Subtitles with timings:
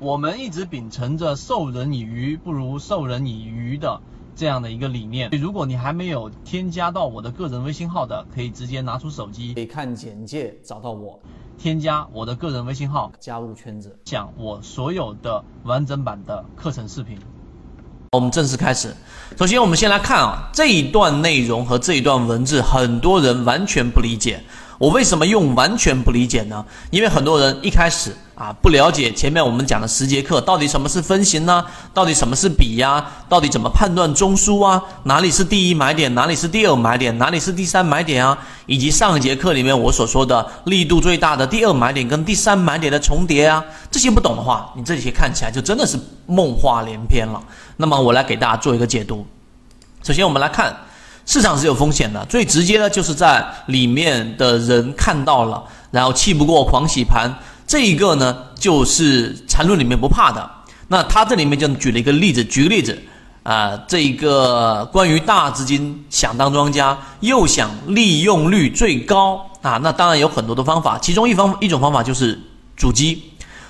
[0.00, 4.00] 我们一直秉承着授人以鱼不如授人以渔的
[4.34, 5.28] 这样的一个理念。
[5.32, 11.20] 如果你还没有添加到我的个人微信号的，可以直接拿出手机，可以看简介找到我，
[11.58, 17.18] 添加我的个人微信号，加入圈子，讲我所有的完整版的课程视频。
[18.12, 18.96] 我们正式开始。
[19.36, 24.42] 首先，我们先来看啊这一段内容和这一段文字，很多人完全不理解。
[24.78, 26.64] 我为什么用完全不理解呢？
[26.90, 31.62] 因为很多人一开始啊不了解前面我们讲的十节课到底什么是分型呢？
[31.92, 33.04] 到底什么是比呀？
[33.28, 34.82] 到底怎么判断中枢啊？
[35.02, 36.14] 哪里是第一买点？
[36.14, 37.18] 哪里是第二买点？
[37.18, 38.38] 哪里是第三买点啊？
[38.64, 47.38] 以及上一节课里面我所说的力度最大的第二买点跟第三买点的重叠啊，这些不懂的话，你这些看起来就真的是梦话连篇了。
[47.76, 49.26] 那么我来给大家做一个解读。
[50.02, 50.74] 首先我们来看。
[51.26, 55.62] 市场是有风险的，最直接的就是在里面的人看到了，
[55.92, 57.32] 然后气不过狂洗盘，
[57.70, 60.50] 这一个呢就是缠论里面不怕的。
[60.88, 63.00] 那他这里面就举了一个例子，举个例子
[63.44, 72.36] 啊，这一个关于大资金想当庄家，又想利用率最高啊，那当然有很多的方法，其中一方一种方法就是
[72.76, 73.22] 主机，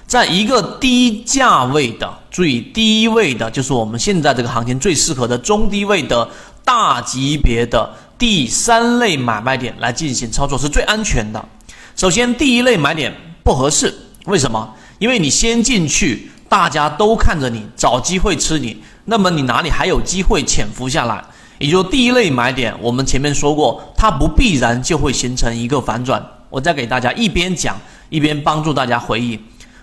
[0.07, 6.27] 在一个低价位的，注意低位的，就是我们现在这个行情最适合的中低位的。
[6.63, 11.45] 大级别的第三类买卖点来进行操作是最安全的。
[11.97, 13.13] 首先，第一类买点
[13.51, 13.93] 不合适，
[14.27, 14.73] 为什么？
[15.01, 21.21] 因为你先进去，大家都看着你，找机会吃你，那么你哪里还有机会潜伏下来？
[21.59, 26.25] 也就第一类买点，我们前面说过，它不必然就会形成一个反转。
[26.49, 27.77] 我再给大家一边讲
[28.09, 29.37] 一边帮助大家回忆，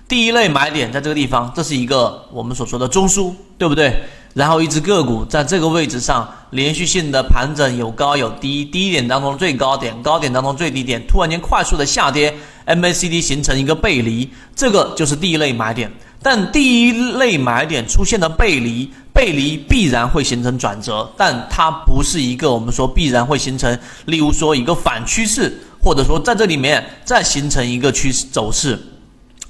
[0.08, 4.02] 第一类买点在这个地方，这是一个我们所说的中枢，对不对？
[4.34, 12.34] 然后一只个股在这个位置上连续性的盘整，有高有低，低点当中最高点，高点当中最低点，突然间快速的下跌
[12.68, 15.92] ，MACD 形成一个背离，这个就是第一类买点。
[16.22, 28.78] 但第一类买点出现的背离，背离必然会形成转折，但它不是一个我们说必然会形成，例如说一个反趋势，或者说在这里面再形成一个趋势走势，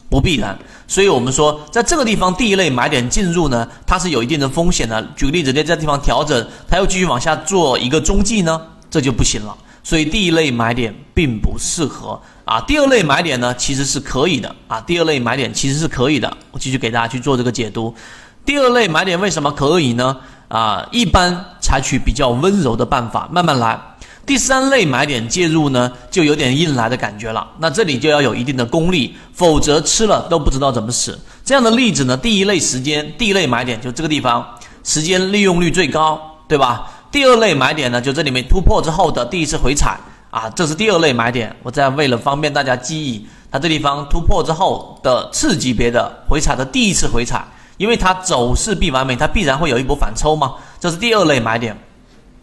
[0.09, 0.57] 不必然。
[0.89, 5.01] 所以我们说，在这个地方第一类买点进入呢，它是有一定的风险的。
[5.15, 9.55] 举个例子，在这地方调整，它又继续往下做一个中继呢，这就不行了。
[9.87, 12.59] 所以第一类买点并不适合啊。
[12.59, 14.81] 第二类买点呢，其实是可以的啊。
[14.81, 16.29] 第二类买点其实是可以的。
[16.51, 17.95] 我继续给大家去做这个解读。
[18.43, 20.17] 第二类买点为什么可以呢？
[20.49, 23.79] 啊，一般采取比较温柔的办法，慢慢来。
[24.25, 27.47] 第三类买点介入呢，就有点硬来的感觉了。
[27.59, 31.17] 那这里就要有一定的功力，否则吃了都不知道怎么死。
[31.45, 34.45] 这样的例子呢，第一类时间，第一类买点就这个地方，
[34.83, 36.91] 时间利用率最高，对吧？
[37.11, 39.97] 第二类买点呢，就这里面突破之后的第一次回踩
[40.29, 41.55] 啊，这是第二类买点。
[41.63, 47.45] 我在为了方便大家记忆，它这地方突破之后的次级别的回踩的第一次回踩，
[47.77, 51.75] 因为它走势必完美，它必然会有一波反抽嘛，这是第二类买点。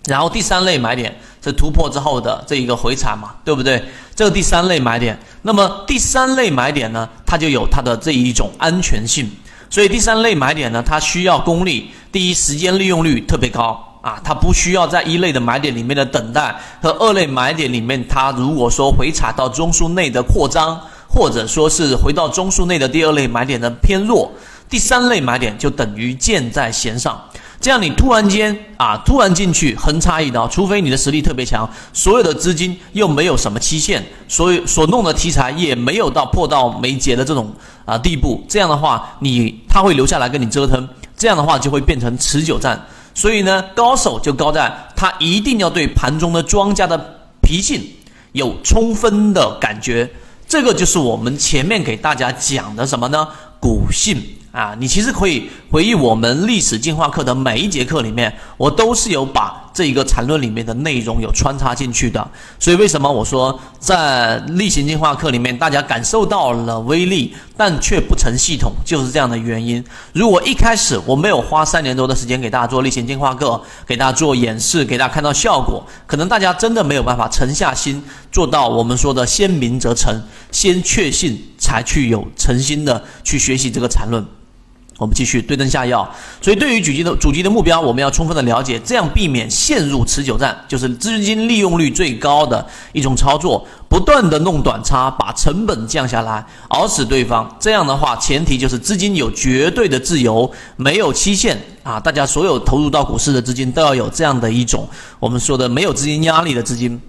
[0.07, 3.83] 然后第三类买点是突破之后的这一个回踩嘛，对不对？
[4.15, 9.31] 这个第三类买点，那么第三类买点呢，它就有它的这一种安全性。
[9.71, 11.91] 所以第三类买点呢，它需要功力。
[12.13, 20.79] 第一，时间利用率特别高啊，它不需要在一类的买点里面的等待和二类买点里面，它如果说回踩到中枢内的扩张，
[21.09, 24.31] 或者说是回到中枢内的第二类买点的偏弱，
[24.69, 27.19] 第三类买点就等于箭在弦上。
[27.59, 37.51] 这样你突然间啊，突然进去横插一刀，除非你的实力特别强，所有的资金又没有什么期限，所以所弄的题材也没有到破到没结的这种
[37.87, 38.45] 啊地步。
[38.47, 40.87] 这样的话，你他会留下来跟你折腾，
[41.17, 42.79] 这样的话就会变成持久战。
[43.15, 46.99] 所以呢，高手就高在他一定要对盘中的庄家的
[47.41, 47.81] 脾性
[48.33, 50.11] 有充分的感觉。
[50.47, 53.27] 这个就是我们前面给大家讲的什么呢？
[53.61, 54.21] 股性。
[54.53, 62.27] 啊，你其实可以回忆我们历史进化课的每一节课里面，我都是有把这一个缠论里面的内容有穿插进去的。
[62.59, 69.85] 所以为什么我说在例行进化课里面大家感受到了威力，但却不成系统，就是这样的原因。
[70.13, 80.23] 如果一开始我没有花三年多的时间给大家做例行进化课，给大家做演示，给大家看到效果，可能大家真的没有办法沉下心做到我们说的先明则诚，
[80.53, 84.25] 先确信才去有诚心的去学习这个缠论。
[84.99, 86.09] 我们继续对症下药，
[86.41, 97.53] 所以对于主机的主机的目标，我们要充分的了解，这样避免陷入持久战，就是资金利用率最高的一种操作，不断的弄短差，把成本降下来，熬死对方。
[97.59, 101.99] 这样的话，前提就是资金有绝对的自由，没有期限啊！
[101.99, 104.89] 大家所有投入到股市的资金都要有这样的一种
[105.19, 107.01] 我们说的没有资金压力的资金。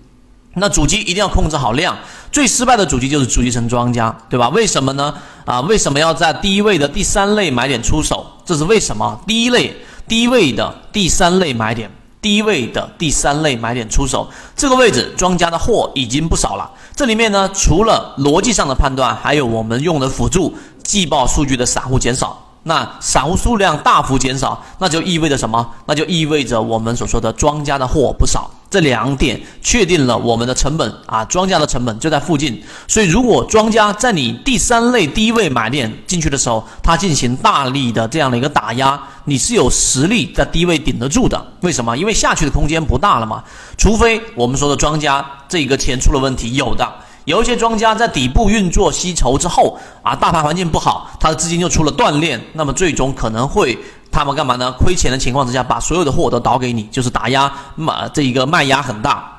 [0.58, 1.96] 那主机一定要控制好量，
[2.32, 4.48] 最失败的主机就是主机层庄家，对吧？
[4.50, 5.14] 为什么呢？
[5.46, 8.26] 啊，为什么要在低位的第三类买点出手？
[8.44, 9.20] 这是为什么？
[9.28, 9.76] 第一类
[10.08, 11.90] 低位的第三类买点，
[12.20, 16.70] 低位的第三类买点出手，这个位置庄家的货已经不少了。
[16.96, 20.52] 这里面呢，除了逻辑上的判断，还有我们用的辅助
[20.84, 22.42] 季报数据的散户减少。
[22.64, 25.70] 那散户数量大幅减少，那就意味着什么？
[25.86, 28.50] 那就意味着我们所说的庄家的货不少。
[28.76, 32.62] 这两点确定了我们的成本啊，庄家的成本就在附近。
[32.90, 41.42] 所以，如果庄家在你第三类低位买点进去的时候，他进行大力的这样的一个打压，你是有实力在低位顶得住的。
[41.62, 41.98] 为什么？
[41.98, 43.42] 因为下去的空间不大了嘛。
[43.78, 46.86] 除非我们说的庄家这个钱出了问题，有的。
[47.24, 53.76] 有一些庄家在底部运作吸筹之后啊，大盘环境不好，他的资金就出了断裂，那么最终可能会
[54.16, 54.72] 他们干嘛呢？
[54.80, 59.30] 亏钱的情况之下，把所有的货都倒给你，就是打压嘛，这一个卖压很大。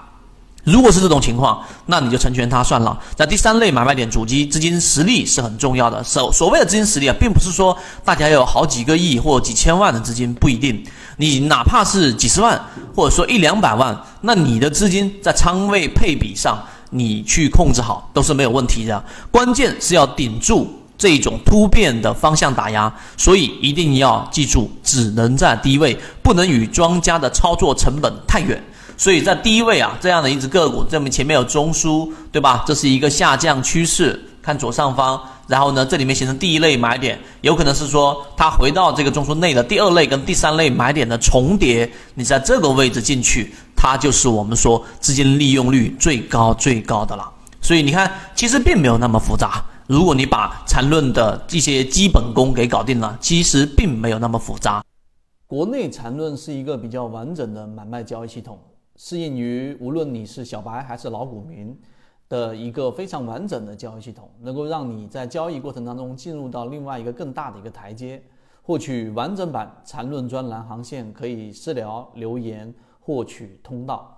[0.64, 2.98] 如果是这种情况，那你就成全他算了。
[3.14, 6.04] 在第三类买卖点，主机资金实力是很重要的。
[6.04, 7.74] 所所谓的资金实力啊，并不是说
[8.04, 10.84] 大家有好几个亿或几千万的资金，不一定。
[11.16, 12.62] 你哪怕是几十万，
[12.94, 16.62] 或者说一两百万，那你的资金在仓位配比上。
[16.90, 28.62] 你去控制好都是没有问题的，关键是要顶住这种突变的方向打压，所以一定要记住，只能在低位，不能与庄家的操作成本太远。
[28.96, 32.64] 所以在低位啊，这样的一只个股，这么前面有中枢，对吧？
[32.66, 35.20] 这是一个下降趋势，看左上方。
[35.46, 47.30] 然后呢，这里面形成第一类买点，有可能是说它回到这个中枢内的第二类跟第三类买点的重叠，你在这个位置进去，它就是我们说资金利用率最高最高的了。
[47.60, 49.62] 所以你看，其实并没有那么复杂。
[49.88, 54.84] 如果你把缠论的这些基本功给搞定了，其实并没有那么复杂。
[55.46, 58.58] 国内缠论是一个比较完整的买卖交易系统，
[58.96, 61.78] 适应于无论你是小白还是老股民。
[62.28, 68.20] 的一个非常完整的交易系统，能够让你在交易过程当中进入到另外一个更大的一个台阶。
[68.62, 74.15] 获取完整版缠论专栏航线，可以私聊留言获取通道。